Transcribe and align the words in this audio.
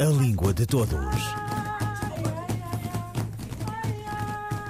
A 0.00 0.04
Língua 0.04 0.54
de 0.54 0.64
Todos. 0.64 0.94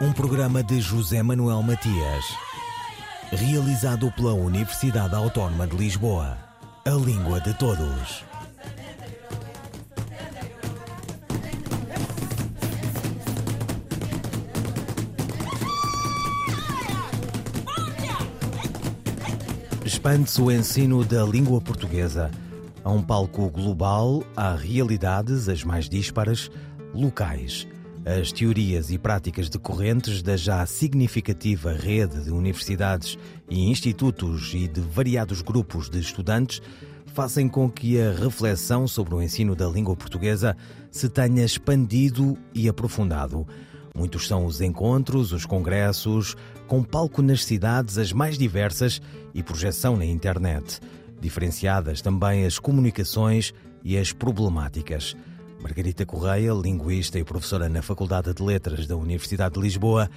Um 0.01 0.11
programa 0.11 0.63
de 0.63 0.81
José 0.81 1.23
Manuel 1.23 1.63
Matias, 1.63 2.25
realizado 3.31 4.11
pela 4.13 4.33
Universidade 4.33 5.15
Autónoma 5.15 5.67
de 5.67 5.77
Lisboa. 5.77 6.39
A 6.87 6.91
Língua 6.93 7.41
de 7.41 7.53
Todos. 7.53 8.25
Expande-se 19.85 20.41
o 20.41 20.51
ensino 20.51 21.05
da 21.05 21.23
língua 21.25 21.61
portuguesa 21.61 22.31
a 22.89 22.91
um 22.91 23.03
palco 23.03 23.51
global, 23.51 24.25
há 24.35 24.55
realidades 24.55 25.47
as 25.47 25.63
mais 25.63 25.91
díspares, 25.91 26.51
locais. 26.95 27.69
As 28.03 28.33
teorias 28.33 28.91
e 28.91 28.97
práticas 28.97 29.51
decorrentes 29.51 30.23
da 30.23 30.39
já 30.39 30.65
significativa 30.65 31.75
rede 31.75 32.25
de 32.25 32.31
universidades 32.31 33.19
e 33.51 33.69
institutos 33.69 34.55
e 34.55 34.67
de 34.67 34.81
variados 34.81 35.43
grupos 35.43 35.91
de 35.91 36.01
estudantes 36.01 36.63
fazem 37.09 37.47
com 37.47 37.71
que 37.71 38.01
a 38.01 38.11
reflexão 38.11 38.89
sobre 38.89 39.15
o 39.15 39.21
ensino 39.21 39.55
da 39.55 39.69
língua 39.69 39.95
portuguesa 39.95 40.57
se 40.91 41.11
tenha 41.11 41.45
expandido 41.45 42.39
e 42.55 42.71
aprofundado. 42.71 43.47
Muitos 43.95 44.27
são 44.27 44.47
os 44.47 44.63
encontros, 44.63 45.31
os 45.33 45.45
congressos, 45.45 46.35
com 46.67 46.83
palco 46.83 47.21
nas 47.21 47.45
cidades 47.45 47.99
as 47.99 48.15
mais 48.15 48.39
diversas 48.39 48.99
e 49.35 49.43
projeção 49.43 49.95
na 49.95 50.07
internet. 50.07 50.81
Diferenciadas 51.21 52.01
também 52.01 52.45
as 52.45 52.59
comunicações 52.59 53.53
e 53.83 53.97
as 53.97 54.13
problemáticas. 54.13 55.17
Margarita 55.61 56.07
Correia, 56.07 56.53
linguista 56.53 57.19
e 57.19 57.25
professora 57.25 57.69
na 57.69 57.83
Faculdade 57.83 58.33
de 58.33 58.43
Letras 58.43 58.87
da 58.87 58.97
Universidade 58.97 59.55
de 59.55 59.61
Lisboa, 59.61 60.09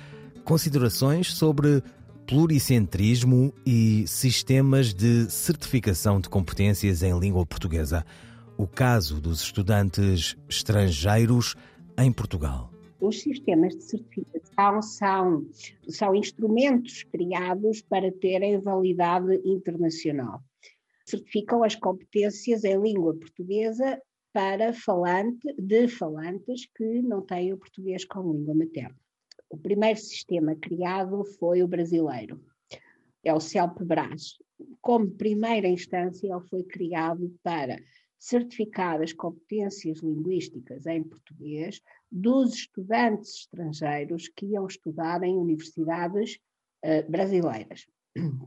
considerações 0.43 1.33
sobre 1.33 1.83
pluricentrismo 2.27 3.53
e 3.65 4.05
sistemas 4.07 4.93
de 4.93 5.29
certificação 5.29 6.19
de 6.19 6.29
competências 6.29 7.01
em 7.01 7.17
língua 7.17 7.45
portuguesa. 7.45 8.05
O 8.57 8.67
caso 8.67 9.19
dos 9.19 9.41
estudantes 9.41 10.37
estrangeiros 10.47 11.55
em 11.97 12.11
Portugal. 12.11 12.71
Os 12.99 13.21
sistemas 13.21 13.75
de 13.75 13.83
certificação 13.83 14.81
são, 14.81 15.45
são 15.89 16.15
instrumentos 16.15 17.03
criados 17.03 17.81
para 17.81 18.11
terem 18.11 18.59
validade 18.61 19.41
internacional. 19.43 20.43
Certificam 21.11 21.61
as 21.61 21.75
competências 21.75 22.63
em 22.63 22.81
língua 22.81 23.13
portuguesa 23.13 24.01
para 24.31 24.71
falante, 24.71 25.53
de 25.59 25.89
falantes 25.89 26.65
que 26.73 27.01
não 27.01 27.21
têm 27.21 27.51
o 27.51 27.57
português 27.57 28.05
como 28.05 28.31
língua 28.31 28.55
materna. 28.55 28.95
O 29.49 29.57
primeiro 29.57 29.99
sistema 29.99 30.55
criado 30.55 31.25
foi 31.37 31.61
o 31.61 31.67
brasileiro, 31.67 32.41
é 33.25 33.33
o 33.33 33.41
CELP-BRAS. 33.41 34.37
Como 34.79 35.11
primeira 35.11 35.67
instância, 35.67 36.31
ele 36.31 36.47
foi 36.47 36.63
criado 36.63 37.37
para 37.43 37.77
certificar 38.17 39.01
as 39.01 39.11
competências 39.11 39.99
linguísticas 39.99 40.85
em 40.85 41.03
português 41.03 41.81
dos 42.09 42.53
estudantes 42.53 43.41
estrangeiros 43.41 44.29
que 44.29 44.45
iam 44.45 44.65
estudar 44.65 45.23
em 45.23 45.35
universidades 45.35 46.37
uh, 46.85 47.11
brasileiras. 47.11 47.85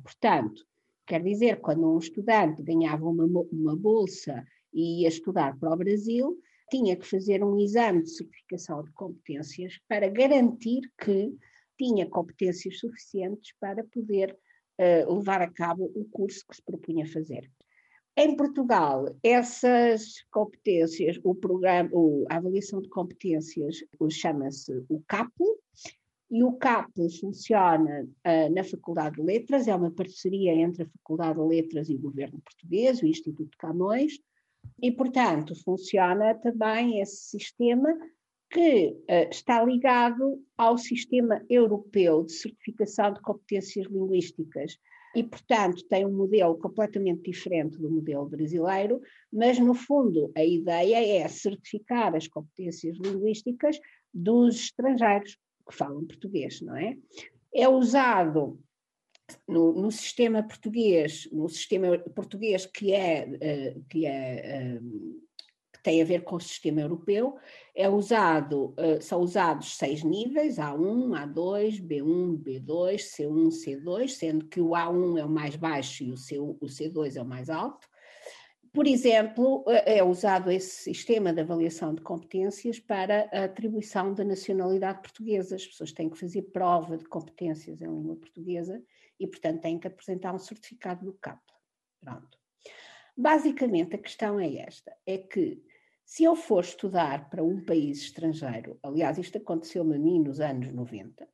Portanto, 0.03 0.65
quer 1.06 1.22
dizer, 1.22 1.60
quando 1.60 1.94
um 1.94 1.98
estudante 1.98 2.62
ganhava 2.62 3.06
uma, 3.06 3.24
uma 3.24 3.77
bolsa 3.77 4.44
e 4.72 5.02
ia 5.02 5.08
estudar 5.08 5.58
para 5.58 5.72
o 5.72 5.77
Brasil, 5.77 6.38
tinha 6.70 6.96
que 6.96 7.06
fazer 7.06 7.42
um 7.44 7.58
exame 7.58 8.02
de 8.02 8.11
certificação 8.11 8.83
de 8.83 8.91
competências 8.92 9.78
para 9.88 10.08
garantir 10.08 10.91
que 10.98 11.36
tinha 11.78 12.08
competências 12.08 12.79
suficientes 12.79 13.55
para 13.61 13.84
poder 13.84 14.36
uh, 14.80 15.14
levar 15.14 15.42
a 15.42 15.51
cabo 15.51 15.90
o 15.95 16.05
curso 16.06 16.45
que 16.48 16.56
se 16.56 16.62
propunha 16.62 17.06
fazer. 17.06 17.50
Em 18.17 18.36
Portugal, 18.36 19.06
essas 19.24 20.23
competências, 20.30 21.18
o 21.24 21.34
programa, 21.34 21.90
a 22.30 22.36
avaliação 22.36 22.80
de 22.80 22.89
competências 22.89 23.79
chama-se 24.08 24.73
o 24.89 25.02
CAPO, 25.08 25.58
e 26.34 26.42
o 26.42 26.52
CAPO 26.55 27.08
funciona 27.20 28.02
uh, 28.02 28.52
na 28.52 28.64
Faculdade 28.64 29.14
de 29.14 29.22
Letras, 29.22 29.68
é 29.68 29.74
uma 29.74 29.92
parceria 29.92 30.52
entre 30.52 30.83
a 30.83 30.86
Faculdade 30.89 31.39
de 31.39 31.46
Letras 31.46 31.89
e 31.89 31.95
o 31.95 32.00
Governo 32.00 32.40
Português, 32.40 33.00
o 33.00 33.06
Instituto 33.06 33.56
Camões, 33.56 34.14
e, 34.83 34.90
portanto, 34.90 35.55
funciona 35.62 36.34
também 36.34 37.00
esse 37.00 37.39
sistema 37.39 37.89
que 38.50 38.89
uh, 38.89 39.30
está 39.30 39.64
ligado 39.64 40.42
ao 40.58 40.77
sistema 40.77 41.40
europeu 41.48 42.24
de 42.24 42.33
certificação 42.33 43.12
de 43.12 43.20
competências 43.20 43.86
linguísticas, 43.86 44.77
e, 45.14 45.23
portanto, 45.23 45.86
tem 45.89 46.05
um 46.05 46.17
modelo 46.17 46.58
completamente 46.58 47.30
diferente 47.30 47.78
do 47.78 47.89
modelo 47.89 48.28
brasileiro, 48.28 49.00
mas, 49.33 49.61
no 49.61 49.73
fundo, 49.73 50.33
a 50.34 50.44
ideia 50.44 51.23
é 51.23 51.28
certificar 51.28 52.17
as 52.17 52.27
competências 52.27 52.96
linguísticas 52.98 53.78
dos 54.12 54.56
estrangeiros 54.56 55.39
que 55.67 55.75
falam 55.75 56.07
português, 56.07 56.61
não 56.61 56.77
é? 56.77 56.97
É 57.55 57.69
usado 57.69 58.58
no, 59.48 59.73
no, 59.73 59.91
sistema 59.91 60.42
português, 60.42 61.29
no 61.33 61.48
sistema 61.48 61.98
português 62.14 62.67
que 62.67 62.92
é, 62.92 63.29
eh, 63.41 63.77
que 63.89 64.07
é 64.07 64.74
eh, 64.77 64.80
tem 65.85 66.01
a 66.01 66.05
ver 66.05 66.24
com 66.24 66.36
o 66.36 66.41
sistema 66.41 66.80
europeu, 66.80 67.36
é 67.77 67.89
usado, 67.89 68.74
uh, 68.79 69.01
são 69.03 69.20
usados 69.20 69.77
seis 69.77 70.03
níveis, 70.03 70.57
A1, 70.57 71.11
A2, 71.11 71.86
B1, 71.86 72.39
B2, 72.42 72.97
C1, 72.97 73.48
C2, 73.48 74.08
sendo 74.08 74.47
que 74.47 74.63
o 74.63 74.70
A1 74.70 75.20
é 75.20 75.24
o 75.24 75.29
mais 75.29 75.57
baixo 75.57 76.03
e 76.03 76.11
o, 76.11 76.17
C, 76.17 76.39
o 76.39 76.58
C2 76.64 77.17
é 77.17 77.23
o 77.23 77.27
mais 77.27 77.51
alto. 77.51 77.86
Por 78.74 78.89
exemplo, 78.89 79.64
eh, 79.68 79.98
é 79.98 80.02
usado 80.02 80.51
esse 80.51 80.83
sistema 80.83 81.33
de 81.33 81.40
avaliação 81.40 81.95
de 81.95 82.02
competências 82.02 82.80
para 82.80 83.30
a 83.33 83.45
atribuição 83.45 84.12
da 84.12 84.24
nacionalidade 84.24 85.01
portuguesa. 85.01 85.55
As 85.55 85.64
pessoas 85.64 85.92
têm 85.92 86.11
que 86.11 86.18
fazer 86.18 86.42
prova 86.42 86.98
de 86.98 87.05
competências 87.05 87.80
em 87.80 87.86
língua 87.86 88.17
portuguesa 88.17 88.83
e, 89.18 89.29
portanto, 89.29 89.61
têm 89.61 89.79
que 89.79 89.86
apresentar 89.86 90.35
um 90.35 90.40
certificado 90.40 91.05
do 91.05 91.12
CAP. 91.12 91.40
Pronto. 92.01 92.36
Basicamente, 93.17 93.95
a 93.95 93.98
questão 93.98 94.40
é 94.40 94.57
esta: 94.57 94.92
é 95.06 95.18
que 95.18 95.62
se 96.05 96.24
eu 96.24 96.35
for 96.35 96.64
estudar 96.64 97.30
para 97.30 97.45
um 97.45 97.64
país 97.64 97.98
estrangeiro, 97.98 98.77
aliás, 98.83 99.18
isto 99.18 99.39
aconteceu-me 99.39 99.95
a 99.95 99.98
mim 100.01 100.18
nos 100.18 100.41
anos 100.41 100.73
90, 100.73 101.29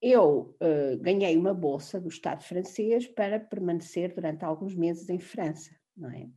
eu 0.00 0.56
uh, 0.62 0.96
ganhei 1.00 1.36
uma 1.36 1.52
bolsa 1.52 2.00
do 2.00 2.08
Estado 2.08 2.44
francês 2.44 3.08
para 3.08 3.40
permanecer 3.40 4.14
durante 4.14 4.44
alguns 4.44 4.76
meses 4.76 5.08
em 5.08 5.18
França, 5.18 5.74
não 5.96 6.10
é? 6.10 6.28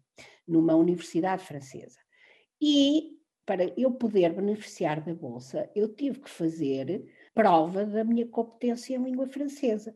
Numa 0.47 0.75
universidade 0.75 1.43
francesa. 1.43 1.99
E 2.61 3.19
para 3.45 3.73
eu 3.75 3.91
poder 3.91 4.33
beneficiar 4.33 5.01
da 5.01 5.13
bolsa, 5.13 5.69
eu 5.75 5.87
tive 5.89 6.19
que 6.19 6.29
fazer 6.29 7.05
prova 7.33 7.85
da 7.85 8.03
minha 8.03 8.27
competência 8.27 8.95
em 8.95 9.03
língua 9.03 9.27
francesa. 9.27 9.95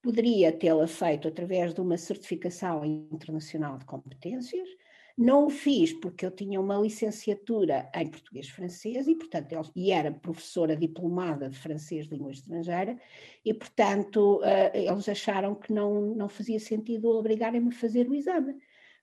Poderia 0.00 0.52
tê-la 0.52 0.86
feito 0.86 1.26
através 1.26 1.74
de 1.74 1.80
uma 1.80 1.96
certificação 1.96 2.84
internacional 2.84 3.78
de 3.78 3.84
competências, 3.84 4.68
não 5.16 5.46
o 5.46 5.50
fiz 5.50 5.92
porque 5.92 6.26
eu 6.26 6.30
tinha 6.30 6.60
uma 6.60 6.76
licenciatura 6.76 7.88
em 7.94 8.08
português-francês 8.08 9.06
e, 9.06 9.14
portanto, 9.14 9.52
eu, 9.52 9.62
e 9.74 9.92
era 9.92 10.10
professora 10.10 10.76
diplomada 10.76 11.48
de 11.48 11.56
francês 11.56 12.08
de 12.08 12.14
língua 12.14 12.32
estrangeira 12.32 12.98
e, 13.44 13.54
portanto, 13.54 14.40
uh, 14.40 14.76
eles 14.76 15.08
acharam 15.08 15.54
que 15.54 15.72
não, 15.72 16.14
não 16.14 16.28
fazia 16.28 16.58
sentido 16.58 17.10
obrigarem-me 17.10 17.68
a 17.68 17.78
fazer 17.78 18.08
o 18.08 18.14
exame. 18.14 18.56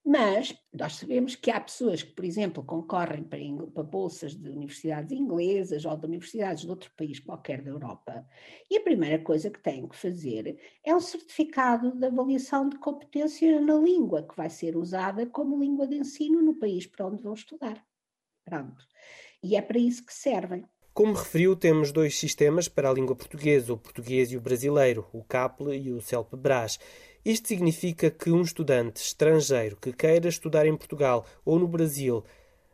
Mas 0.03 0.55
nós 0.73 0.95
sabemos 0.95 1.35
que 1.35 1.51
há 1.51 1.61
pessoas 1.61 2.01
que, 2.01 2.11
por 2.11 2.25
exemplo, 2.25 2.63
concorrem 2.63 3.23
para, 3.23 3.39
para, 3.71 3.83
bolsas 3.83 4.33
de 4.33 4.49
universidades 4.49 5.11
inglesas 5.11 5.85
ou 5.85 5.95
de 5.95 6.07
universidades 6.07 6.63
de 6.63 6.69
outro 6.69 6.91
país 6.97 7.19
qualquer 7.19 7.61
da 7.61 7.69
Europa, 7.69 8.25
e 8.69 8.77
a 8.77 8.81
primeira 8.81 9.19
coisa 9.23 9.51
que 9.51 9.61
têm 9.61 9.87
que 9.87 9.95
fazer 9.95 10.59
é 10.83 10.95
um 10.95 10.99
certificado 10.99 11.91
de 11.91 12.05
avaliação 12.07 12.67
de 12.67 12.79
competência 12.79 13.61
na 13.61 13.75
língua, 13.75 14.23
que 14.23 14.35
vai 14.35 14.49
ser 14.49 14.75
usada 14.75 15.25
como 15.27 15.59
língua 15.59 15.85
de 15.85 15.97
ensino 15.97 16.41
no 16.41 16.55
país 16.55 16.87
para 16.87 17.05
onde 17.05 17.21
vão 17.21 17.33
estudar. 17.33 17.85
Pronto. 18.43 18.83
E 19.43 19.55
é 19.55 19.61
para 19.61 19.77
isso 19.77 20.03
que 20.03 20.13
servem. 20.13 20.65
Como 20.93 21.13
referiu, 21.13 21.55
temos 21.55 21.91
dois 21.91 22.19
sistemas 22.19 22.67
para 22.67 22.89
a 22.89 22.93
língua 22.93 23.15
portuguesa, 23.15 23.71
o 23.71 23.77
português 23.77 24.31
e 24.31 24.37
o 24.37 24.41
brasileiro, 24.41 25.07
o 25.13 25.23
CAPLE 25.23 25.77
e 25.77 25.93
o 25.93 26.01
CELP-BRAS. 26.01 26.79
Isto 27.23 27.49
significa 27.49 28.09
que 28.09 28.31
um 28.31 28.41
estudante 28.41 28.99
estrangeiro 28.99 29.77
que 29.77 29.93
queira 29.93 30.27
estudar 30.27 30.65
em 30.65 30.75
Portugal 30.75 31.23
ou 31.45 31.59
no 31.59 31.67
Brasil, 31.67 32.23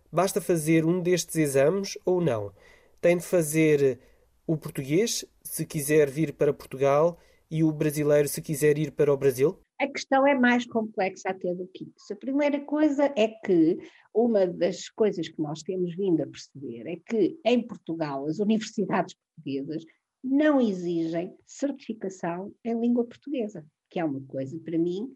basta 0.10 0.40
fazer 0.40 0.86
um 0.86 1.02
destes 1.02 1.36
exames 1.36 1.98
ou 2.06 2.22
não? 2.22 2.54
Tem 3.02 3.18
de 3.18 3.26
fazer 3.26 4.00
o 4.48 4.56
português 4.56 5.26
se 5.44 5.66
quiser 5.66 6.10
vir 6.10 6.32
para 6.32 6.54
Portugal 6.54 7.20
e 7.52 7.62
o 7.62 7.74
brasileiro 7.74 8.30
se 8.30 8.42
quiser 8.42 8.78
ir 8.78 8.92
para 8.92 9.14
o 9.14 9.18
Brasil? 9.18 9.60
A 9.82 9.88
questão 9.88 10.26
é 10.26 10.34
mais 10.34 10.66
complexa 10.66 11.30
até 11.30 11.54
do 11.54 11.68
que 11.68 11.84
isso. 11.84 12.14
A 12.14 12.16
primeira 12.16 12.62
coisa 12.62 13.14
é 13.18 13.28
que 13.28 13.78
uma 14.16 14.48
das 14.48 14.88
coisas 14.88 15.28
que 15.28 15.42
nós 15.42 15.62
temos 15.62 15.94
vindo 15.94 16.24
a 16.24 16.26
perceber 16.28 16.88
é 16.88 16.96
que 16.96 17.38
em 17.46 17.68
Portugal 17.68 18.26
as 18.26 18.40
universidades 18.40 19.14
portuguesas 19.14 19.84
não 20.24 20.62
exigem 20.62 21.36
certificação 21.46 22.54
em 22.64 22.80
língua 22.80 23.06
portuguesa, 23.06 23.66
que 23.90 24.00
é 24.00 24.06
uma 24.06 24.22
coisa 24.22 24.60
para 24.60 24.78
mim 24.78 25.16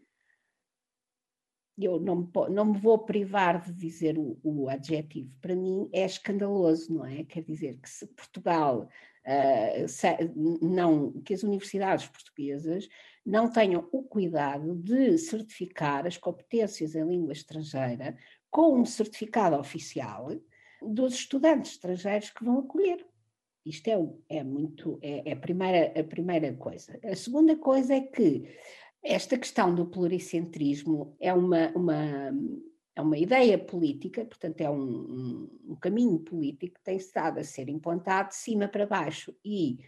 eu 1.78 1.98
não 1.98 2.16
me, 2.16 2.30
não 2.50 2.64
me 2.66 2.78
vou 2.78 2.98
privar 2.98 3.60
de 3.60 3.72
dizer 3.72 4.18
o, 4.18 4.38
o, 4.42 4.68
adjetivo, 4.68 5.32
para 5.40 5.56
mim 5.56 5.88
é 5.92 6.04
escandaloso, 6.04 6.92
não 6.92 7.04
é? 7.04 7.24
Quer 7.24 7.42
dizer 7.42 7.78
que 7.78 7.88
se 7.88 8.06
Portugal, 8.06 8.88
uh, 9.26 9.88
se, 9.88 10.06
não, 10.60 11.12
que 11.22 11.34
as 11.34 11.42
universidades 11.42 12.06
portuguesas 12.06 12.88
não 13.24 13.50
tenham 13.50 13.88
o 13.92 14.02
cuidado 14.02 14.74
de 14.76 15.16
certificar 15.18 16.06
as 16.06 16.16
competências 16.16 16.94
em 16.94 17.06
língua 17.06 17.32
estrangeira 17.32 18.16
com 18.50 18.80
um 18.80 18.84
certificado 18.84 19.56
oficial 19.56 20.28
dos 20.82 21.14
estudantes 21.14 21.72
estrangeiros 21.72 22.30
que 22.30 22.44
vão 22.44 22.58
acolher. 22.58 23.06
Isto 23.64 23.88
é, 23.88 24.38
é 24.38 24.44
muito, 24.44 24.98
é, 25.02 25.30
é 25.30 25.32
a, 25.32 25.36
primeira, 25.36 25.98
a 25.98 26.04
primeira 26.04 26.52
coisa. 26.54 26.98
A 27.04 27.14
segunda 27.14 27.56
coisa 27.56 27.94
é 27.94 28.00
que 28.00 28.44
esta 29.02 29.38
questão 29.38 29.74
do 29.74 29.86
pluricentrismo 29.86 31.16
é 31.20 31.32
uma, 31.32 31.68
uma, 31.70 32.32
é 32.94 33.00
uma 33.00 33.18
ideia 33.18 33.58
política, 33.58 34.24
portanto, 34.24 34.60
é 34.60 34.70
um, 34.70 34.82
um, 34.82 35.60
um 35.70 35.76
caminho 35.76 36.18
político 36.18 36.74
que 36.74 36.84
tem 36.84 36.96
estado 36.96 37.38
a 37.38 37.44
ser 37.44 37.68
implantado 37.68 38.30
de 38.30 38.36
cima 38.36 38.68
para 38.68 38.86
baixo 38.86 39.34
e 39.44 39.78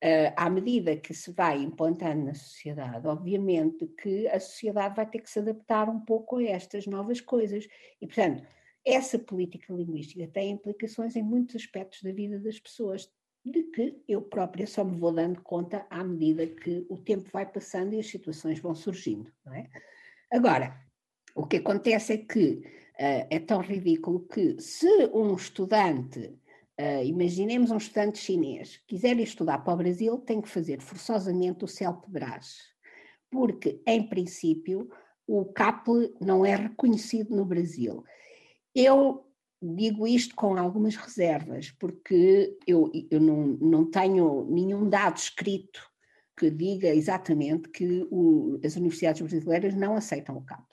Uh, 0.00 0.30
à 0.36 0.48
medida 0.48 0.96
que 0.96 1.12
se 1.12 1.32
vai 1.32 1.60
implantando 1.60 2.26
na 2.26 2.32
sociedade, 2.32 3.04
obviamente 3.08 3.84
que 4.00 4.28
a 4.28 4.38
sociedade 4.38 4.94
vai 4.94 5.04
ter 5.04 5.18
que 5.18 5.28
se 5.28 5.40
adaptar 5.40 5.88
um 5.88 5.98
pouco 5.98 6.36
a 6.36 6.44
estas 6.44 6.86
novas 6.86 7.20
coisas. 7.20 7.66
E, 8.00 8.06
portanto, 8.06 8.44
essa 8.84 9.18
política 9.18 9.72
linguística 9.72 10.26
tem 10.28 10.52
implicações 10.52 11.16
em 11.16 11.22
muitos 11.22 11.56
aspectos 11.56 12.02
da 12.02 12.12
vida 12.12 12.38
das 12.38 12.58
pessoas, 12.58 13.10
de 13.44 13.64
que 13.64 14.02
eu 14.06 14.22
própria 14.22 14.66
só 14.66 14.84
me 14.84 14.98
vou 14.98 15.12
dando 15.12 15.40
conta 15.42 15.86
à 15.90 16.02
medida 16.04 16.46
que 16.46 16.86
o 16.88 16.98
tempo 16.98 17.28
vai 17.32 17.46
passando 17.46 17.94
e 17.94 18.00
as 18.00 18.06
situações 18.06 18.58
vão 18.58 18.74
surgindo. 18.74 19.32
É? 19.52 19.68
Agora, 20.30 20.78
o 21.34 21.46
que 21.46 21.58
acontece 21.58 22.12
é 22.12 22.18
que 22.18 22.62
uh, 22.98 23.26
é 23.30 23.38
tão 23.38 23.60
ridículo 23.60 24.26
que 24.26 24.60
se 24.60 24.88
um 25.14 25.34
estudante, 25.34 26.20
uh, 26.80 27.04
imaginemos 27.04 27.70
um 27.70 27.76
estudante 27.76 28.18
chinês, 28.18 28.82
quiser 28.86 29.18
estudar 29.20 29.58
para 29.58 29.74
o 29.74 29.76
Brasil, 29.76 30.18
tem 30.18 30.40
que 30.40 30.48
fazer 30.48 30.80
forçosamente 30.80 31.64
o 31.64 31.68
CELP-BRAS, 31.68 32.58
porque, 33.30 33.82
em 33.86 34.08
princípio, 34.08 34.90
o 35.26 35.44
CAPLE 35.44 36.14
não 36.20 36.44
é 36.44 36.56
reconhecido 36.56 37.36
no 37.36 37.44
Brasil. 37.44 38.02
Eu 38.80 39.26
digo 39.60 40.06
isto 40.06 40.36
com 40.36 40.56
algumas 40.56 40.94
reservas, 40.94 41.72
porque 41.80 42.56
eu, 42.64 42.88
eu 43.10 43.18
não, 43.20 43.44
não 43.60 43.90
tenho 43.90 44.46
nenhum 44.48 44.88
dado 44.88 45.16
escrito 45.16 45.80
que 46.38 46.48
diga 46.48 46.86
exatamente 46.94 47.70
que 47.70 48.06
o, 48.08 48.56
as 48.64 48.76
universidades 48.76 49.20
brasileiras 49.20 49.74
não 49.74 49.96
aceitam 49.96 50.36
o 50.36 50.44
CAP. 50.44 50.64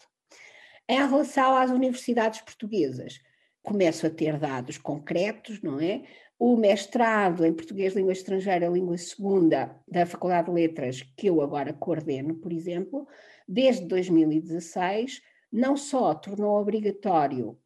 Em 0.87 0.97
relação 0.97 1.55
às 1.55 1.71
universidades 1.71 2.41
portuguesas, 2.41 3.19
começo 3.63 4.05
a 4.05 4.11
ter 4.11 4.37
dados 4.37 4.77
concretos, 4.77 5.59
não 5.63 5.79
é? 5.79 6.03
O 6.37 6.55
mestrado 6.55 7.43
em 7.43 7.55
Português, 7.55 7.95
Língua 7.95 8.13
Estrangeira, 8.13 8.67
Língua 8.67 8.99
Segunda, 8.99 9.81
da 9.87 10.05
Faculdade 10.05 10.49
de 10.49 10.53
Letras, 10.53 11.01
que 11.17 11.25
eu 11.25 11.41
agora 11.41 11.73
coordeno, 11.73 12.35
por 12.35 12.53
exemplo, 12.53 13.07
desde 13.47 13.87
2016, 13.87 15.23
não 15.51 15.75
só 15.75 16.13
tornou 16.13 16.61
obrigatório 16.61 17.57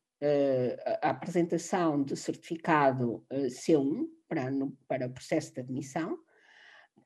a 1.01 1.09
apresentação 1.09 2.03
de 2.03 2.15
certificado 2.15 3.25
C1 3.31 4.07
para, 4.27 4.51
no, 4.51 4.77
para 4.87 5.07
o 5.07 5.11
processo 5.11 5.53
de 5.53 5.61
admissão, 5.61 6.17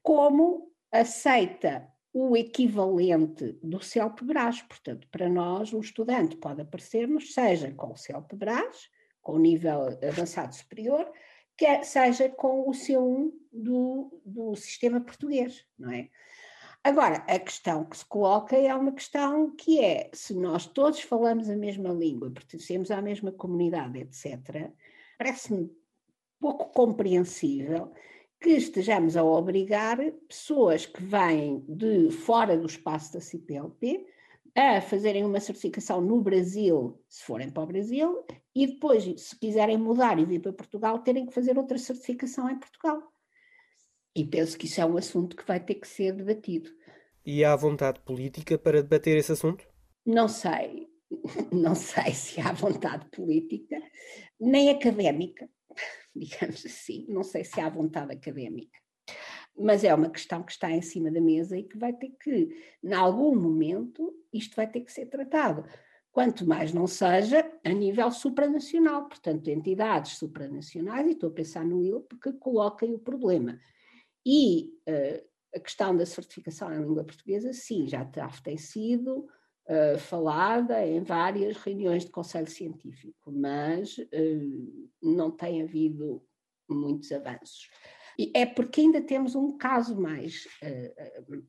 como 0.01 0.71
aceita 0.91 1.87
o 2.13 2.37
equivalente 2.37 3.57
do 3.63 3.81
CELP-BRAS. 3.81 4.61
Portanto, 4.61 5.07
para 5.09 5.27
nós, 5.27 5.73
um 5.73 5.79
estudante 5.79 6.35
pode 6.37 6.61
aparecer-nos, 6.61 7.33
seja 7.33 7.71
com 7.71 7.91
o 7.91 7.97
CELP-BRAS, 7.97 8.89
com 9.21 9.33
o 9.33 9.39
nível 9.39 9.87
avançado 10.07 10.53
superior, 10.53 11.11
quer 11.57 11.83
seja 11.83 12.29
com 12.29 12.69
o 12.69 12.71
C1 12.71 13.31
do, 13.51 14.21
do 14.25 14.55
sistema 14.55 15.01
português, 15.01 15.65
não 15.77 15.91
é? 15.91 16.09
Agora, 16.83 17.23
a 17.27 17.39
questão 17.39 17.85
que 17.85 17.97
se 17.97 18.05
coloca 18.05 18.57
é 18.57 18.75
uma 18.75 18.91
questão 18.91 19.55
que 19.55 19.79
é: 19.79 20.09
se 20.13 20.33
nós 20.33 20.65
todos 20.65 21.01
falamos 21.01 21.49
a 21.49 21.55
mesma 21.55 21.89
língua, 21.89 22.29
pertencemos 22.29 22.91
à 22.91 23.01
mesma 23.01 23.31
comunidade, 23.31 23.99
etc., 23.99 24.69
parece-me 25.17 25.71
pouco 26.39 26.65
compreensível 26.73 27.93
que 28.41 28.49
estejamos 28.49 29.15
a 29.15 29.23
obrigar 29.23 29.97
pessoas 30.27 30.85
que 30.85 31.01
vêm 31.01 31.63
de 31.69 32.11
fora 32.11 32.57
do 32.57 32.67
espaço 32.67 33.13
da 33.13 33.21
CPLP 33.21 34.05
a 34.53 34.81
fazerem 34.81 35.23
uma 35.23 35.39
certificação 35.39 36.01
no 36.01 36.21
Brasil, 36.21 37.01
se 37.07 37.23
forem 37.23 37.49
para 37.49 37.63
o 37.63 37.67
Brasil, 37.67 38.25
e 38.53 38.67
depois, 38.67 39.05
se 39.21 39.39
quiserem 39.39 39.77
mudar 39.77 40.19
e 40.19 40.25
vir 40.25 40.41
para 40.41 40.51
Portugal, 40.51 40.99
terem 40.99 41.25
que 41.25 41.33
fazer 41.33 41.57
outra 41.57 41.77
certificação 41.77 42.49
em 42.49 42.59
Portugal. 42.59 43.12
E 44.15 44.23
penso 44.23 44.57
que 44.57 44.65
isso 44.65 44.79
é 44.79 44.85
um 44.85 44.97
assunto 44.97 45.35
que 45.35 45.45
vai 45.45 45.59
ter 45.59 45.75
que 45.75 45.87
ser 45.87 46.13
debatido. 46.13 46.69
E 47.25 47.43
há 47.43 47.55
vontade 47.55 47.99
política 48.01 48.57
para 48.57 48.83
debater 48.83 49.17
esse 49.17 49.31
assunto? 49.31 49.65
Não 50.05 50.27
sei. 50.27 50.87
Não 51.51 51.73
sei 51.73 52.13
se 52.13 52.41
há 52.41 52.51
vontade 52.51 53.05
política, 53.11 53.81
nem 54.39 54.69
académica, 54.69 55.49
digamos 56.15 56.65
assim. 56.65 57.05
Não 57.07 57.23
sei 57.23 57.43
se 57.43 57.59
há 57.59 57.69
vontade 57.69 58.13
académica. 58.13 58.77
Mas 59.57 59.83
é 59.83 59.93
uma 59.93 60.09
questão 60.09 60.43
que 60.43 60.51
está 60.51 60.69
em 60.71 60.81
cima 60.81 61.11
da 61.11 61.21
mesa 61.21 61.57
e 61.57 61.63
que 61.63 61.77
vai 61.77 61.93
ter 61.93 62.09
que, 62.21 62.49
em 62.83 62.93
algum 62.93 63.35
momento, 63.35 64.13
isto 64.31 64.55
vai 64.55 64.67
ter 64.67 64.81
que 64.81 64.91
ser 64.91 65.05
tratado. 65.07 65.63
Quanto 66.11 66.45
mais 66.45 66.73
não 66.73 66.85
seja 66.85 67.51
a 67.63 67.69
nível 67.69 68.11
supranacional, 68.11 69.07
portanto, 69.07 69.47
entidades 69.47 70.17
supranacionais, 70.17 71.07
e 71.07 71.11
estou 71.11 71.29
a 71.29 71.33
pensar 71.33 71.63
no 71.65 71.81
ILP, 71.81 72.15
que 72.21 72.33
coloquem 72.33 72.93
o 72.93 72.99
problema 72.99 73.59
e 74.25 74.71
uh, 74.87 75.27
a 75.55 75.59
questão 75.59 75.95
da 75.95 76.05
certificação 76.05 76.73
em 76.73 76.81
língua 76.81 77.03
portuguesa, 77.03 77.53
sim, 77.53 77.87
já 77.87 78.05
tem 78.43 78.57
sido 78.57 79.27
uh, 79.67 79.97
falada 79.99 80.85
em 80.85 81.01
várias 81.03 81.57
reuniões 81.57 82.05
de 82.05 82.11
conselho 82.11 82.49
científico, 82.49 83.31
mas 83.31 83.97
uh, 83.97 84.89
não 85.01 85.29
tem 85.29 85.61
havido 85.61 86.25
muitos 86.69 87.11
avanços. 87.11 87.69
E 88.17 88.31
é 88.35 88.45
porque 88.45 88.81
ainda 88.81 89.01
temos 89.01 89.33
um 89.33 89.57
caso 89.57 89.99
mais, 89.99 90.47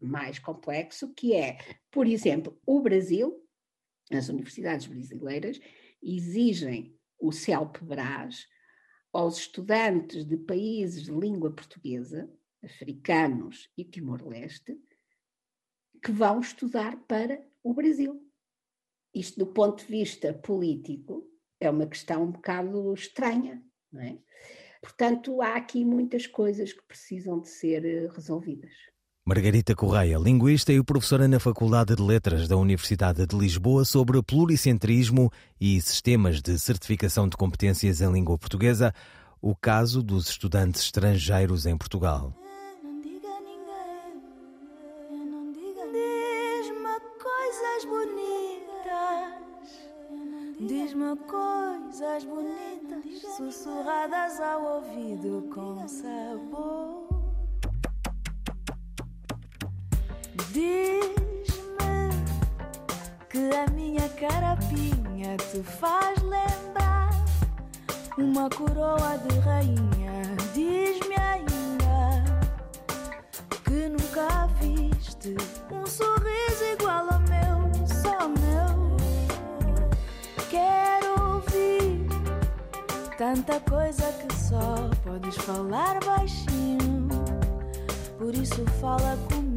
mais 0.00 0.38
complexo, 0.38 1.12
que 1.12 1.35
é, 1.35 1.59
por 1.90 2.07
exemplo, 2.07 2.59
o 2.64 2.81
Brasil, 2.81 3.38
as 4.11 4.31
universidades 4.31 4.87
brasileiras 4.87 5.61
exigem 6.02 6.99
o 7.19 7.31
CELP-BRAS 7.31 8.47
aos 9.12 9.38
estudantes 9.38 10.25
de 10.25 10.38
países 10.38 11.04
de 11.04 11.11
língua 11.11 11.52
portuguesa 11.52 12.31
africanos 12.64 13.71
e 13.76 13.85
Timor-Leste 13.85 14.78
que 16.02 16.12
vão 16.12 16.40
estudar 16.40 16.97
para 17.09 17.40
o 17.62 17.73
Brasil. 17.73 18.21
Isto, 19.14 19.38
do 19.38 19.47
ponto 19.47 19.85
de 19.85 19.90
vista 19.90 20.35
político, 20.35 21.25
é 21.59 21.71
uma 21.71 21.87
questão 21.87 22.25
um 22.25 22.30
bocado 22.33 22.92
estranha, 22.92 23.62
não 23.90 24.02
é? 24.02 24.18
Portanto, 24.83 25.40
há 25.40 25.56
aqui 25.56 25.83
muitas 25.83 26.26
coisas 26.26 26.75
que 26.75 26.83
precisam 26.83 27.40
de 27.40 27.49
ser 27.49 27.87
eh, 27.87 28.11
resolvidas. 28.14 28.73
Margarita 29.25 29.75
Correia, 29.75 30.18
linguista 30.18 30.71
e 30.75 30.85
professora 30.85 31.26
na 31.26 31.40
Faculdade 31.40 31.97
de 31.97 32.02
Letras 32.02 32.47
da 32.47 32.59
Universidade 32.59 33.26
de 33.26 33.35
Lisboa 33.35 33.87
sobre 33.87 34.23
pluricentrismo 34.23 35.33
e 35.59 35.80
sistemas 35.80 36.42
de 36.42 36.59
certificação 36.59 37.26
de 37.26 37.35
competências 37.35 38.02
em 38.02 38.12
língua 38.12 38.37
portuguesa, 38.37 38.92
o 39.40 39.56
caso 39.56 40.02
dos 40.02 40.28
estudantes 40.28 40.83
estrangeiros 40.83 41.64
em 41.64 41.78
Portugal. 41.78 42.43
Coisas 52.04 52.25
bonitas, 52.25 53.34
sussurradas 53.34 54.38
ao 54.38 54.76
ouvido 54.76 55.49
com 55.54 55.88
sabor. 55.88 57.08
Diz-me 60.52 62.11
que 63.30 63.56
a 63.56 63.66
minha 63.73 64.06
carapinha 64.11 65.37
te 65.38 65.62
faz 65.62 66.20
lembrar 66.23 67.11
uma 68.18 68.50
coroa 68.50 69.16
de 69.26 69.38
rainha. 69.38 70.37
Diz-me 70.52 71.16
ainda 71.16 72.23
que 73.64 73.88
nunca 73.88 74.46
viste 74.61 75.37
um 75.73 75.87
sorriso 75.87 76.64
igual 76.78 77.06
ao 77.11 77.20
meu, 77.20 77.87
só 77.87 78.28
tanta 83.16 83.61
coisa 83.61 84.12
que 84.12 84.35
só 84.35 84.90
podes 85.04 85.37
falar 85.37 86.02
baixinho. 86.04 87.09
Por 88.18 88.35
isso 88.35 88.64
fala 88.80 89.16
comigo. 89.28 89.53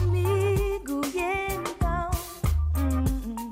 Comigo 0.00 1.00
e 1.14 1.46
então? 1.54 2.10
Hum, 2.76 3.50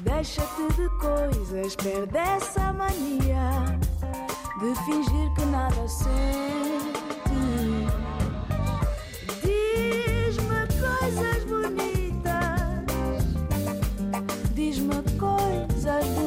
deixa-te 0.00 0.66
de 0.74 0.88
coisas, 0.98 1.76
perde 1.76 2.16
essa 2.16 2.72
mania 2.72 3.78
de 4.60 4.74
fingir 4.84 5.32
que 5.34 5.44
nada 5.46 5.88
sente. 5.88 6.14
Diz-me 9.42 10.66
coisas 10.80 11.44
bonitas, 11.44 12.44
diz-me 14.54 15.02
coisas 15.18 16.04
bonitas, 16.06 16.23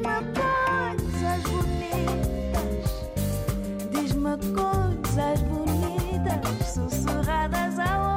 Diz-me 0.00 0.32
coisas 0.32 1.42
bonitas, 1.42 2.90
diz-me 3.90 4.36
coisas 4.54 5.42
bonitas, 5.42 6.72
sussurradas 6.72 7.78
ao 7.78 8.09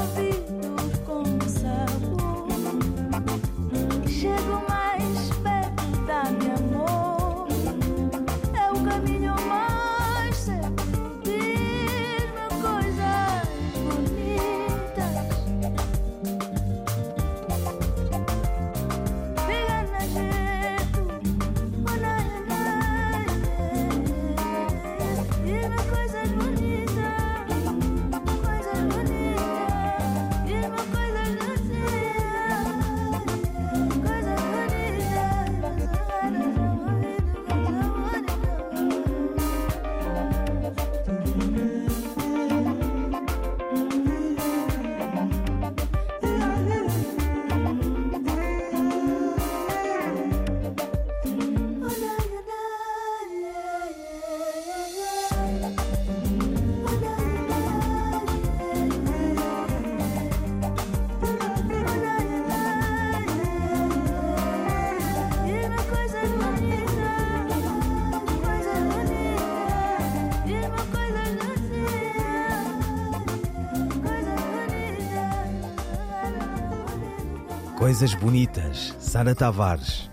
coisas 77.83 78.13
bonitas. 78.13 78.95
Sara 78.97 79.35
Tavares. 79.35 80.09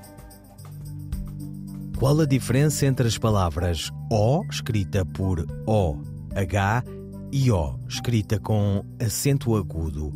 Qual 1.96 2.18
a 2.18 2.26
diferença 2.26 2.84
entre 2.84 3.06
as 3.06 3.16
palavras 3.16 3.92
O, 4.10 4.42
escrita 4.50 5.06
por 5.06 5.46
O, 5.68 5.98
H, 6.34 6.82
e 7.30 7.48
O, 7.52 7.78
escrita 7.88 8.40
com 8.40 8.84
acento 8.98 9.54
agudo? 9.54 10.12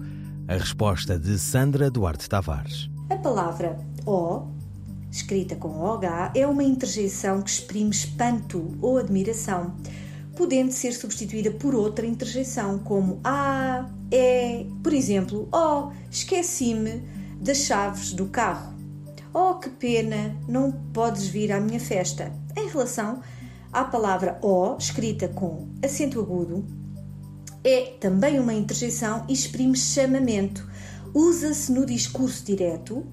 A 0.48 0.54
resposta 0.54 1.16
de 1.16 1.38
Sandra 1.38 1.88
Duarte 1.92 2.28
Tavares. 2.28 2.90
A 3.08 3.14
palavra 3.14 3.78
O, 4.04 4.48
escrita 5.08 5.54
com 5.54 5.80
OH, 5.80 6.32
é 6.34 6.44
uma 6.48 6.64
interjeição 6.64 7.40
que 7.40 7.50
exprime 7.50 7.90
espanto 7.90 8.76
ou 8.82 8.98
admiração, 8.98 9.76
podendo 10.36 10.72
ser 10.72 10.90
substituída 10.90 11.52
por 11.52 11.72
outra 11.72 12.04
interjeição, 12.04 12.80
como 12.80 13.20
A, 13.22 13.88
E, 14.10 14.66
por 14.82 14.92
exemplo, 14.92 15.48
Oh, 15.52 15.92
esqueci-me 16.10 17.13
das 17.44 17.58
chaves 17.58 18.14
do 18.14 18.26
carro. 18.26 18.72
Oh, 19.30 19.56
que 19.56 19.68
pena, 19.68 20.34
não 20.48 20.72
podes 20.72 21.26
vir 21.26 21.52
à 21.52 21.60
minha 21.60 21.78
festa. 21.78 22.32
Em 22.56 22.68
relação 22.68 23.20
à 23.70 23.84
palavra 23.84 24.38
O, 24.40 24.76
escrita 24.78 25.28
com 25.28 25.68
acento 25.84 26.18
agudo, 26.18 26.64
é 27.62 27.96
também 28.00 28.40
uma 28.40 28.54
interjeição 28.54 29.26
e 29.28 29.34
exprime 29.34 29.76
chamamento. 29.76 30.66
Usa-se 31.12 31.70
no 31.70 31.84
discurso 31.84 32.46
direto 32.46 33.06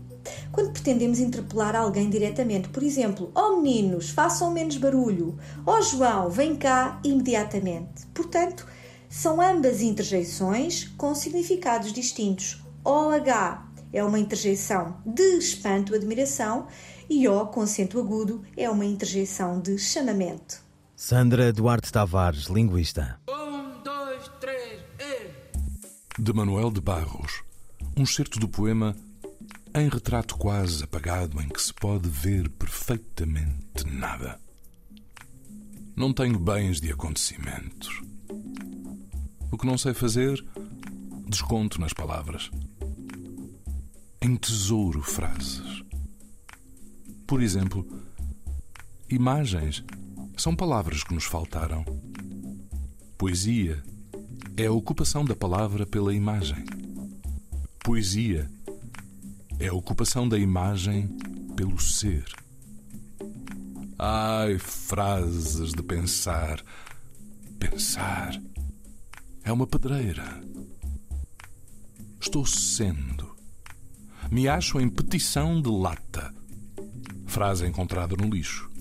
quando 0.50 0.72
pretendemos 0.72 1.20
interpelar 1.20 1.76
alguém 1.76 2.10
diretamente. 2.10 2.70
Por 2.70 2.84
exemplo, 2.84 3.30
oh 3.36 3.58
meninos, 3.58 4.12
façam 4.12 4.52
menos 4.52 4.78
barulho. 4.78 5.38
Oh 5.66 5.82
João, 5.82 6.30
vem 6.30 6.56
cá 6.56 7.02
imediatamente. 7.04 8.06
Portanto, 8.14 8.66
são 9.10 9.42
ambas 9.42 9.82
interjeições 9.82 10.86
com 10.98 11.14
significados 11.14 11.92
distintos. 11.92 12.64
OH 12.86 13.71
é 13.93 14.03
uma 14.03 14.19
interjeição 14.19 15.01
de 15.05 15.38
espanto, 15.38 15.93
admiração, 15.93 16.67
e 17.10 17.27
O, 17.27 17.48
com 17.48 17.62
acento 17.62 18.00
agudo, 18.00 18.43
é 18.55 18.69
uma 18.69 18.86
interjeição 18.86 19.60
de 19.60 19.77
chamamento. 19.77 20.62
Sandra 20.95 21.51
Duarte 21.51 21.91
Tavares, 21.91 22.45
linguista. 22.45 23.19
Um, 23.29 23.81
dois, 23.83 24.31
três, 24.39 24.81
e... 25.00 26.21
De 26.21 26.31
Manuel 26.31 26.71
de 26.71 26.79
Barros, 26.79 27.43
um 27.98 28.03
excerto 28.03 28.39
do 28.39 28.48
poema 28.48 28.95
Em 29.74 29.89
retrato 29.89 30.38
quase 30.38 30.83
apagado 30.83 31.41
em 31.41 31.48
que 31.48 31.62
se 31.62 31.74
pode 31.74 32.07
ver 32.07 32.50
perfeitamente 32.50 33.86
nada. 33.86 34.39
Não 35.95 36.13
tenho 36.13 36.38
bens 36.39 36.79
de 36.79 36.91
acontecimentos. 36.91 38.01
O 39.51 39.57
que 39.57 39.65
não 39.65 39.77
sei 39.77 39.93
fazer, 39.93 40.43
desconto 41.27 41.79
nas 41.79 41.93
palavras. 41.93 42.50
Entesouro 44.24 45.01
frases. 45.01 45.84
Por 47.25 47.42
exemplo, 47.42 47.88
imagens 49.10 49.84
são 50.38 50.56
palavras 50.56 51.04
que 51.04 51.13
nos 51.13 51.24
faltaram. 51.24 51.84
Poesia 53.18 53.84
é 54.56 54.68
a 54.68 54.72
ocupação 54.72 55.25
da 55.25 55.36
palavra 55.36 55.88
pela 55.88 56.13
imagem. 56.13 56.63
Poesia 57.84 58.48
é 59.60 59.68
a 59.68 59.74
ocupação 59.74 60.30
da 60.30 60.38
imagem 60.38 61.08
pelo 61.56 61.80
ser. 61.80 62.25
Ai, 63.98 64.60
frases 64.60 65.72
de 65.72 65.82
pensar. 65.82 66.63
Pensar 67.60 68.40
é 69.44 69.51
uma 69.51 69.66
pedreira. 69.66 70.44
Estou 72.20 72.46
sendo. 72.46 73.31
Me 74.32 74.48
acho 74.48 74.80
em 74.80 74.88
petição 74.88 75.62
de 75.62 75.70
lata. 75.70 76.34
Frase 77.28 77.68
encontrada 77.68 78.16
no 78.16 78.34
lixo. 78.34 78.72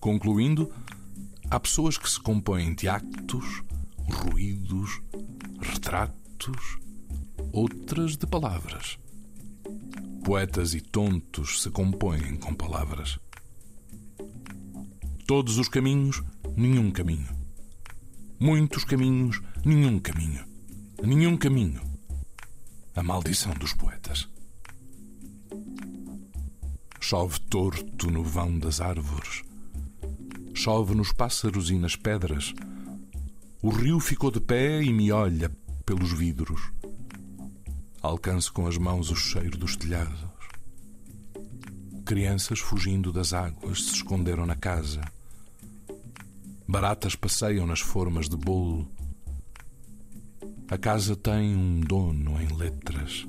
Concluindo, 0.00 0.72
há 1.50 1.60
pessoas 1.60 1.98
que 1.98 2.08
se 2.08 2.18
compõem 2.18 2.74
de 2.74 2.88
actos, 2.88 3.62
ruídos, 4.10 5.02
retratos, 5.60 6.78
outras 7.52 8.16
de 8.16 8.26
palavras. 8.26 8.98
Poetas 10.24 10.72
e 10.72 10.80
tontos 10.80 11.60
se 11.60 11.68
compõem 11.68 12.36
com 12.36 12.54
palavras. 12.54 13.18
Todos 15.26 15.58
os 15.58 15.68
caminhos, 15.68 16.22
nenhum 16.56 16.90
caminho. 16.90 17.28
Muitos 18.40 18.84
caminhos, 18.84 19.38
nenhum 19.66 19.98
caminho. 19.98 20.46
Nenhum 21.04 21.36
caminho. 21.36 21.89
A 23.00 23.02
maldição 23.02 23.54
dos 23.54 23.72
poetas. 23.72 24.28
Chove 27.00 27.40
torto 27.48 28.10
no 28.10 28.22
vão 28.22 28.58
das 28.58 28.78
árvores. 28.78 29.42
Chove 30.52 30.94
nos 30.94 31.10
pássaros 31.10 31.70
e 31.70 31.78
nas 31.78 31.96
pedras. 31.96 32.52
O 33.62 33.70
rio 33.70 34.00
ficou 34.00 34.30
de 34.30 34.38
pé 34.38 34.82
e 34.82 34.92
me 34.92 35.10
olha 35.10 35.50
pelos 35.86 36.12
vidros. 36.12 36.60
Alcanço 38.02 38.52
com 38.52 38.66
as 38.66 38.76
mãos 38.76 39.10
o 39.10 39.16
cheiro 39.16 39.56
dos 39.56 39.76
telhados. 39.76 40.20
Crianças 42.04 42.58
fugindo 42.58 43.10
das 43.10 43.32
águas 43.32 43.82
se 43.82 43.94
esconderam 43.94 44.44
na 44.44 44.56
casa. 44.56 45.00
Baratas 46.68 47.14
passeiam 47.14 47.66
nas 47.66 47.80
formas 47.80 48.28
de 48.28 48.36
bolo. 48.36 48.86
A 50.70 50.78
casa 50.78 51.16
tem 51.16 51.56
um 51.56 51.80
dono 51.80 52.40
em 52.40 52.46
letras. 52.56 53.26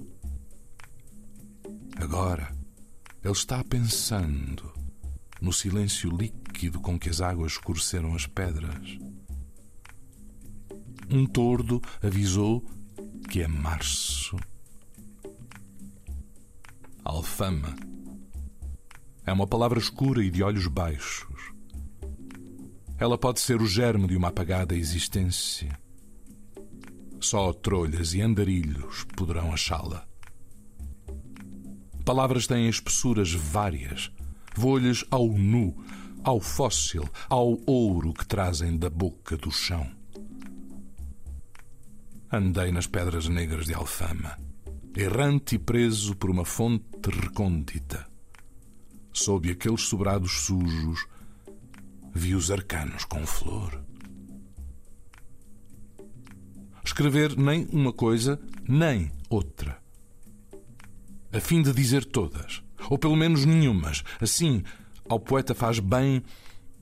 Agora, 1.95 2.55
ele 3.23 3.33
está 3.33 3.63
pensando 3.63 4.71
no 5.41 5.51
silêncio 5.51 6.15
líquido 6.15 6.79
com 6.79 6.99
que 6.99 7.09
as 7.09 7.19
águas 7.19 7.53
escureceram 7.53 8.13
as 8.13 8.27
pedras. 8.27 8.99
Um 11.09 11.25
tordo 11.25 11.81
avisou 11.99 12.63
que 13.27 13.41
é 13.41 13.47
março. 13.47 14.37
Alfama 17.03 17.75
é 19.25 19.33
uma 19.33 19.47
palavra 19.47 19.79
escura 19.79 20.23
e 20.23 20.29
de 20.29 20.43
olhos 20.43 20.67
baixos. 20.67 21.51
Ela 22.99 23.17
pode 23.17 23.39
ser 23.39 23.59
o 23.63 23.65
germe 23.65 24.07
de 24.07 24.15
uma 24.15 24.27
apagada 24.27 24.75
existência. 24.75 25.80
Só 27.21 27.53
trolhas 27.53 28.15
e 28.15 28.21
andarilhos 28.21 29.05
poderão 29.15 29.53
achá-la. 29.53 30.07
Palavras 32.03 32.47
têm 32.47 32.67
espessuras 32.67 33.31
várias. 33.31 34.11
Vou-lhes 34.55 35.05
ao 35.11 35.27
nu, 35.27 35.75
ao 36.23 36.39
fóssil, 36.41 37.07
ao 37.29 37.57
ouro 37.67 38.11
que 38.11 38.25
trazem 38.25 38.75
da 38.75 38.89
boca 38.89 39.37
do 39.37 39.51
chão. 39.51 39.89
Andei 42.31 42.71
nas 42.71 42.87
pedras 42.87 43.27
negras 43.27 43.65
de 43.65 43.73
Alfama, 43.73 44.37
errante 44.95 45.55
e 45.55 45.59
preso 45.59 46.15
por 46.15 46.29
uma 46.31 46.43
fonte 46.43 47.09
recôndita. 47.09 48.07
Sob 49.13 49.49
aqueles 49.51 49.81
sobrados 49.81 50.45
sujos, 50.45 51.05
vi 52.13 52.33
os 52.33 52.49
arcanos 52.49 53.05
com 53.05 53.25
flor. 53.27 53.90
Escrever 56.83 57.37
nem 57.37 57.67
uma 57.71 57.93
coisa, 57.93 58.39
nem 58.67 59.11
outra. 59.29 59.77
A 61.31 61.39
fim 61.39 61.61
de 61.61 61.71
dizer 61.71 62.03
todas, 62.05 62.61
ou 62.89 62.97
pelo 62.97 63.15
menos 63.15 63.45
nenhumas. 63.45 64.03
Assim, 64.19 64.63
ao 65.07 65.19
poeta 65.19 65.55
faz 65.55 65.79
bem 65.79 66.23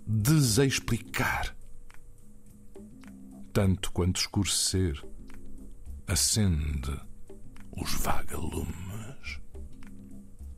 desexplicar. 0.05 1.55
Tanto 3.53 3.91
quanto 3.91 4.19
escurecer 4.19 5.03
acende 6.07 6.99
os 7.75 7.93
vagalumes. 7.93 9.39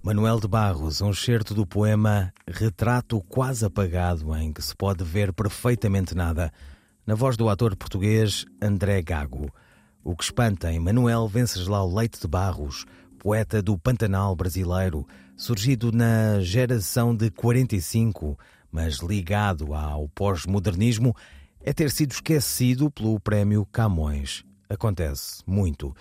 Manuel 0.04 0.40
de 0.40 0.48
Barros, 0.48 1.02
um 1.02 1.14
certo 1.14 1.54
do 1.54 1.66
poema 1.66 2.34
Retrato 2.48 3.22
Quase 3.22 3.66
Apagado, 3.66 4.36
em 4.36 4.52
que 4.52 4.62
se 4.62 4.76
pode 4.76 5.04
ver 5.04 5.32
perfeitamente 5.32 6.16
nada, 6.16 6.52
na 7.06 7.16
voz 7.16 7.36
do 7.36 7.50
ator 7.50 7.76
português 7.76 8.46
André 8.62 9.02
Gago. 9.02 9.52
O 10.04 10.16
que 10.16 10.24
espanta 10.24 10.72
em 10.72 10.80
Manuel 10.80 11.28
Venceslau 11.28 11.94
Leite 11.94 12.20
de 12.20 12.28
Barros, 12.28 12.86
poeta 13.18 13.62
do 13.62 13.78
Pantanal 13.78 14.36
brasileiro, 14.36 15.06
surgido 15.36 15.92
na 15.92 16.40
geração 16.42 17.16
de 17.16 17.30
45, 17.32 18.38
mas 18.72 19.00
ligado 19.00 19.74
ao 19.74 20.08
pós-modernismo, 20.10 21.16
é 21.64 21.74
ter 21.74 21.92
sido 21.92 22.12
esquecido 22.12 22.90
pelo 22.90 23.20
prémio 23.20 23.66
Camões. 23.72 24.44
Acontece 24.70 25.42
muito. 25.46 25.96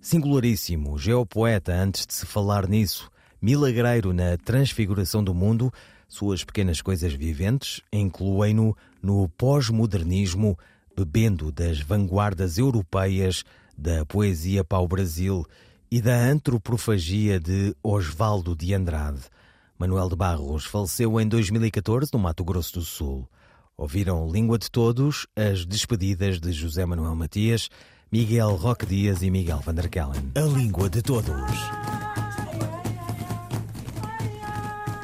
Singularíssimo, 0.00 0.98
geopoeta 0.98 1.72
antes 1.72 2.06
de 2.06 2.14
se 2.14 2.26
falar 2.26 2.68
nisso, 2.68 3.10
milagreiro 3.40 4.12
na 4.12 4.36
transfiguração 4.36 5.22
do 5.22 5.34
mundo, 5.34 5.72
suas 6.08 6.44
pequenas 6.44 6.80
coisas 6.80 7.12
viventes 7.12 7.80
incluem-no 7.92 8.76
no 9.02 9.28
pós-modernismo, 9.30 10.58
bebendo 10.96 11.52
das 11.52 11.80
vanguardas 11.80 12.58
europeias 12.58 13.44
da 13.76 14.04
poesia 14.06 14.64
pau-brasil 14.64 15.44
e 15.90 16.00
da 16.00 16.16
antropofagia 16.16 17.38
de 17.38 17.74
Osvaldo 17.82 18.56
de 18.56 18.74
Andrade. 18.74 19.22
Manuel 19.78 20.08
de 20.08 20.16
Barros 20.16 20.64
faleceu 20.64 21.20
em 21.20 21.28
2014 21.28 22.10
no 22.12 22.18
Mato 22.18 22.42
Grosso 22.42 22.74
do 22.74 22.84
Sul. 22.84 23.28
Ouviram 23.76 24.30
Língua 24.30 24.58
de 24.58 24.70
Todos, 24.70 25.26
as 25.36 25.66
despedidas 25.66 26.40
de 26.40 26.50
José 26.50 26.86
Manuel 26.86 27.14
Matias, 27.14 27.68
Miguel 28.10 28.54
Roque 28.54 28.86
Dias 28.86 29.20
e 29.22 29.30
Miguel 29.30 29.60
van 29.60 29.74
der 29.74 29.88
Kellen. 29.90 30.32
A 30.34 30.40
Língua 30.40 30.88
de 30.88 31.02
Todos. 31.02 31.95